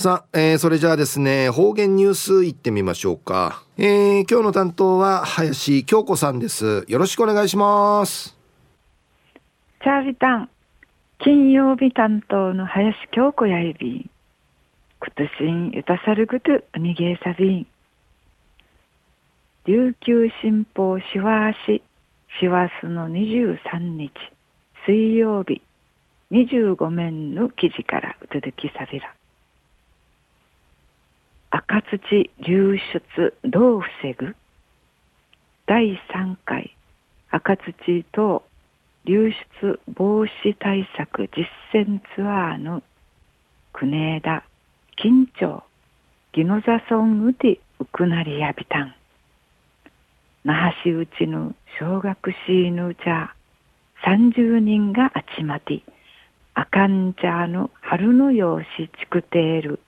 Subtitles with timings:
[0.00, 3.64] さあ、えー、それじゃあですね、方言ニュースいってみましょうか。
[3.76, 6.84] えー、今日の担当は林京子さんです。
[6.86, 8.38] よろしくお願いします。
[9.82, 10.50] チャービタン、
[11.18, 14.10] 金曜日担当の林京子やいびん。
[15.00, 17.66] くとしんゆたさるぐとにげさびん。
[19.64, 21.82] 琉球新報しわし、
[22.38, 24.12] しわすの23日、
[24.86, 25.60] 水曜日、
[26.30, 29.17] 25面の記事からうつづきさびら。
[31.58, 34.36] 赤土流出どう防ぐ？
[35.66, 36.76] 第3回
[37.30, 38.42] 赤土等
[39.04, 42.84] 流出防止対策実践ツアーの
[43.72, 44.44] 国枝
[45.02, 45.64] 緊張
[46.32, 48.94] ギノザソンウティウクナリヤビタン
[50.44, 53.34] 那覇市うちの小学生のうちゃ
[54.06, 55.82] 30人が集まって
[56.54, 59.80] あかんちゃの春の用紙ちくている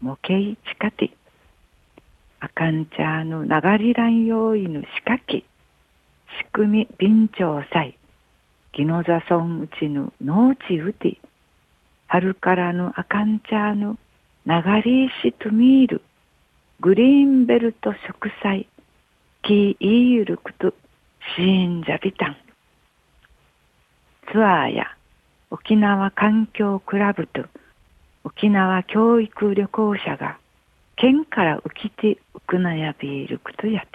[0.00, 5.44] 模型地下ティあかんちゃの流り乱用意の仕掛け。
[6.38, 7.98] 仕組み便調祭。
[8.72, 11.18] ギノザソンうちの農地うて。
[12.06, 13.98] 春からのあかんちゃの
[14.46, 16.02] 流りしとみる。
[16.80, 18.68] グリーンベルト植栽。
[19.42, 20.72] キーイールクト
[21.36, 22.36] シーンジャビタン。
[24.32, 24.84] ツアーや
[25.50, 27.46] 沖縄環境クラブと
[28.24, 30.38] 沖縄教育旅行者が
[31.00, 33.86] 県から浮きてウクナヤビールクトヤテ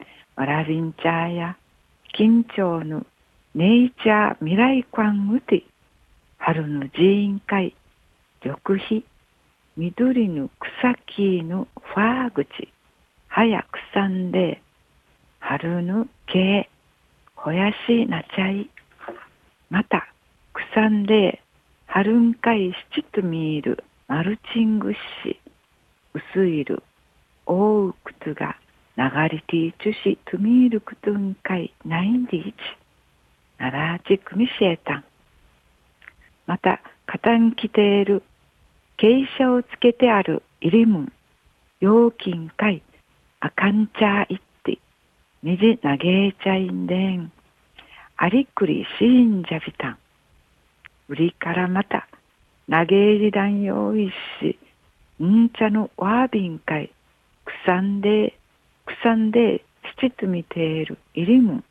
[0.00, 0.04] ィ
[0.36, 1.56] ワラビンチャーや
[2.18, 3.04] 緊張の
[3.54, 5.62] ネイチャー未来館ウティ
[6.38, 7.74] 春の寺院会
[8.42, 9.04] 緑肥
[9.76, 12.46] 緑の草木のファー口
[13.28, 14.62] 早くさんで
[15.40, 16.70] 春の系
[17.34, 18.68] ほやしなちゃい。
[19.70, 20.08] また
[20.52, 21.42] くさんで
[21.86, 24.98] 春んかいしちとみーるマルチングし
[26.14, 26.82] 薄いる
[27.46, 28.56] 覆う靴が
[28.96, 32.56] 流れていちしとみーるくとんかいないんでいち
[33.58, 35.04] ならちくみしえたん
[36.46, 38.22] またかたんきている
[38.98, 41.12] 傾斜をつけてある入りむん
[41.80, 42.82] 料金かい
[43.40, 44.78] あかんちゃいって
[45.42, 47.32] みじなげちゃいんでん。
[48.20, 49.98] ありくりしんじゃびたん
[51.08, 52.08] 売りからまた
[52.68, 54.10] 投げ入りだんよい
[54.40, 54.58] し
[55.26, 56.92] んちゃのわびんかい
[57.44, 58.38] くさんで
[58.86, 59.64] くさんで
[59.98, 61.54] しちつみているいりむ。
[61.54, 61.64] ん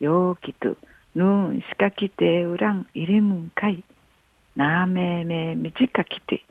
[0.00, 0.76] ようきと
[1.14, 3.82] ぬんしかきてうらんいりむんかい。
[4.56, 6.44] なめめみじかきて。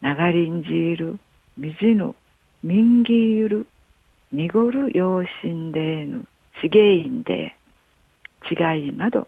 [0.00, 1.18] ながりんじいる
[1.56, 2.14] みじの
[2.62, 3.66] みんぎゆる
[4.30, 6.26] にごるようしんでぬ
[6.62, 7.56] しげいんで。
[8.48, 9.26] 違いなど。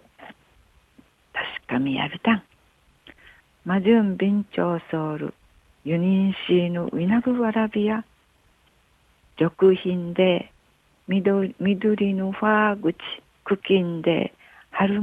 [1.33, 2.43] 確かみやびたん。
[3.65, 5.35] まじゅんびんちょうそうる。
[5.89, 8.05] ユニンシーのウィナグワラビア
[9.41, 10.53] 緑品で
[11.07, 12.95] 緑緑のファー口
[13.47, 14.35] 茎んで
[14.71, 15.01] 春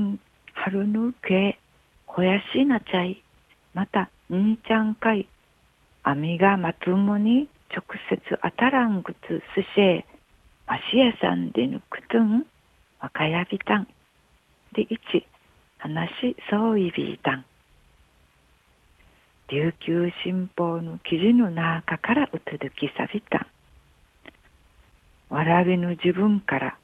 [0.54, 1.58] 春の毛
[2.06, 3.24] 肥やしなちゃい、
[3.74, 5.28] またに、んちゃんかい、
[6.04, 10.06] 網がまともに直接当たらんぐつすしえ、
[10.68, 12.46] ましやさんでぬくとん、
[13.02, 13.88] わかやびたん。
[14.74, 15.26] で、いち、
[15.80, 16.12] 話
[16.52, 17.46] そういびいたん。
[19.48, 23.48] 琉球新報の記事の中からうつづきさびた。
[25.30, 26.78] わらびの自分から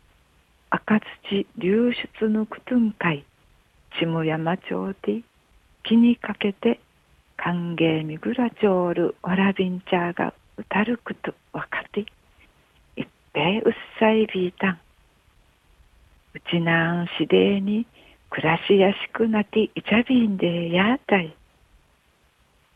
[0.70, 3.26] 赤土流出のくとんかい。
[4.00, 5.22] 下山町で
[5.84, 6.80] 気にかけて
[7.36, 12.02] 歓迎みぐらちょうるわらびんちゃがうたるくとわかて
[12.96, 14.80] いっぺいうっさいびいたん
[16.36, 17.88] うちなんしでに
[18.30, 21.36] 暮らしやしくなきいちゃびんでやたい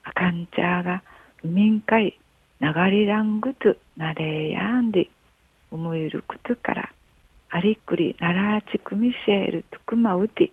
[0.06, 1.04] あかんちゃが
[1.44, 2.18] うみんかい
[2.60, 5.10] ながりらんぐとなれやんで
[5.72, 6.90] 思いるくとから
[7.50, 10.52] ありくりならちくみせるとくまうて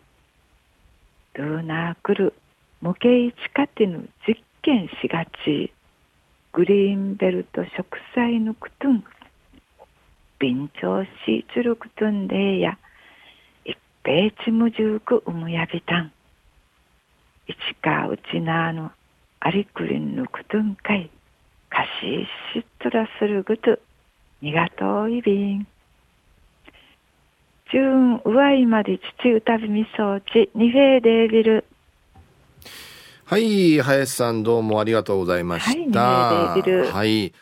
[1.34, 2.34] ドゥーナークル
[2.80, 5.72] 模型地下てぬ実験しがち
[6.52, 7.70] グリーンベルト植
[8.14, 9.04] 栽のくとん
[10.38, 12.76] 便調しつるくとんでや
[13.64, 16.12] 一平ちむじゅうくうむやびたん。
[17.46, 18.78] いちかうちなあり
[19.74, 21.10] くりんぬくとんかい。
[21.68, 23.78] かししっとらするぐと
[24.40, 25.66] にがといびん。
[33.24, 36.00] はい林さんどうもありがとうございました。
[36.00, 37.32] はい、はい